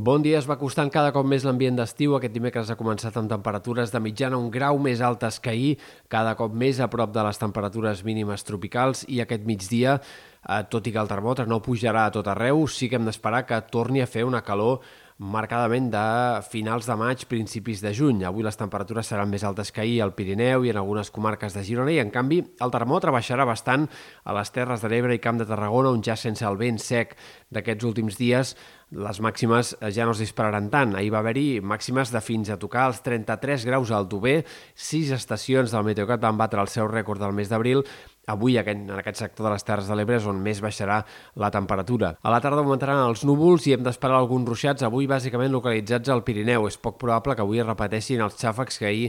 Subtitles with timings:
[0.00, 2.14] Bon dia, es va costant cada cop més l'ambient d'estiu.
[2.16, 5.74] Aquest dimecres ha començat amb temperatures de mitjana un grau més altes que ahir,
[6.08, 10.88] cada cop més a prop de les temperatures mínimes tropicals i aquest migdia, eh, tot
[10.88, 14.00] i que el termòmetre no pujarà a tot arreu, sí que hem d'esperar que torni
[14.00, 14.80] a fer una calor
[15.20, 16.02] marcadament de
[16.48, 18.24] finals de maig, principis de juny.
[18.24, 21.60] Avui les temperatures seran més altes que ahir al Pirineu i en algunes comarques de
[21.66, 23.84] Girona i, en canvi, el termòmetre baixarà bastant
[24.24, 27.18] a les Terres de l'Ebre i Camp de Tarragona, on ja sense el vent sec
[27.52, 28.56] d'aquests últims dies
[28.90, 30.96] les màximes ja no es dispararan tant.
[30.98, 34.40] Ahir va haver-hi màximes de fins a tocar els 33 graus al Dober,
[34.74, 37.84] sis estacions del Meteocat van batre el seu rècord del mes d'abril
[38.30, 41.00] Avui, en aquest sector de les Terres de l'Ebre, és on més baixarà
[41.40, 42.12] la temperatura.
[42.22, 46.22] A la tarda augmentaran els núvols i hem d'esperar alguns ruixats, avui bàsicament localitzats al
[46.26, 46.68] Pirineu.
[46.68, 49.08] És poc probable que avui es repeteixin els xàfecs que ahir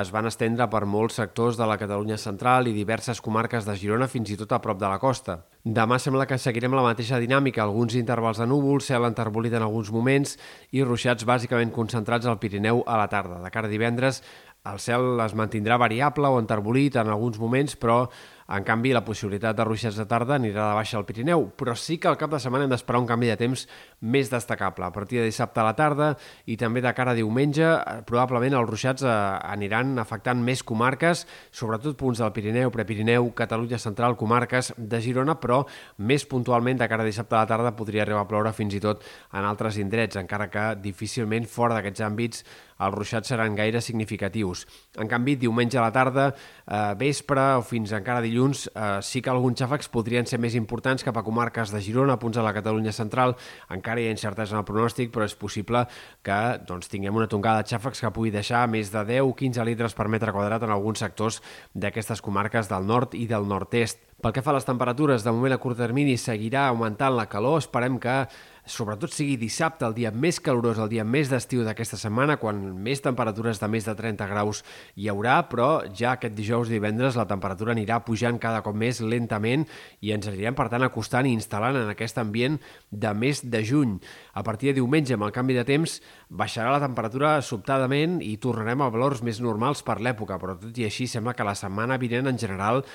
[0.00, 4.08] es van estendre per molts sectors de la Catalunya central i diverses comarques de Girona,
[4.08, 5.42] fins i tot a prop de la costa.
[5.62, 9.90] Demà sembla que seguirem la mateixa dinàmica, alguns intervals de núvols, cel enterbolit en alguns
[9.94, 10.36] moments
[10.74, 13.38] i ruixats bàsicament concentrats al Pirineu a la tarda.
[13.42, 14.22] De cara a divendres,
[14.66, 18.08] el cel es mantindrà variable o enterbolit en alguns moments, però
[18.52, 21.96] en canvi, la possibilitat de ruixats de tarda anirà de baixa al Pirineu, però sí
[21.96, 23.62] que al cap de setmana hem d'esperar un canvi de temps
[24.04, 24.84] més destacable.
[24.84, 26.10] A partir de dissabte a la tarda
[26.44, 29.14] i també de cara a diumenge, eh, probablement els ruixats eh,
[29.54, 35.62] aniran afectant més comarques, sobretot punts del Pirineu, Prepirineu, Catalunya Central, comarques de Girona, però
[35.96, 38.82] més puntualment de cara a dissabte a la tarda podria arribar a ploure fins i
[38.84, 42.44] tot en altres indrets, encara que difícilment fora d'aquests àmbits
[42.82, 44.66] els ruixats seran gaire significatius.
[44.98, 46.32] En canvi, diumenge a la tarda,
[46.66, 50.54] eh, vespre o fins encara dilluns dilluns eh, sí que alguns xàfecs podrien ser més
[50.58, 53.36] importants cap a comarques de Girona, punts de la Catalunya central.
[53.70, 55.84] Encara hi ha incertesa en el pronòstic, però és possible
[56.26, 60.08] que doncs, tinguem una tongada de xàfecs que pugui deixar més de 10-15 litres per
[60.08, 61.40] metre quadrat en alguns sectors
[61.74, 64.02] d'aquestes comarques del nord i del nord-est.
[64.22, 67.58] Pel que fa a les temperatures, de moment a curt termini seguirà augmentant la calor.
[67.62, 68.22] Esperem que
[68.66, 73.02] sobretot sigui dissabte, el dia més calorós, el dia més d'estiu d'aquesta setmana, quan més
[73.02, 74.62] temperatures de més de 30 graus
[74.94, 79.00] hi haurà, però ja aquest dijous i divendres la temperatura anirà pujant cada cop més
[79.02, 79.66] lentament
[80.00, 82.60] i ens anirem, per tant, acostant i instal·lant en aquest ambient
[82.90, 83.96] de mes de juny.
[84.38, 85.98] A partir de diumenge, amb el canvi de temps,
[86.30, 90.86] baixarà la temperatura sobtadament i tornarem a valors més normals per l'època, però tot i
[90.86, 92.86] així sembla que la setmana vinent en general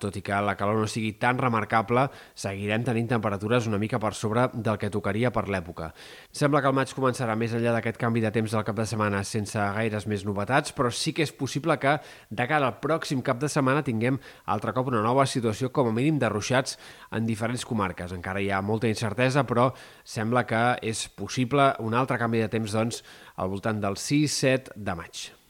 [0.00, 4.14] tot i que la calor no sigui tan remarcable, seguirem tenint temperatures una mica per
[4.14, 5.92] sobre del que tocaria per l'època.
[6.32, 9.22] Sembla que el maig començarà més enllà d'aquest canvi de temps del cap de setmana
[9.26, 11.98] sense gaires més novetats, però sí que és possible que
[12.30, 15.96] de cara al pròxim cap de setmana tinguem altre cop una nova situació com a
[15.96, 16.78] mínim de ruixats
[17.10, 18.12] en diferents comarques.
[18.14, 19.70] Encara hi ha molta incertesa, però
[20.04, 23.02] sembla que és possible un altre canvi de temps doncs,
[23.36, 25.41] al voltant del 6-7 de maig.